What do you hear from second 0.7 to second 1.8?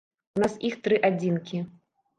тры адзінкі.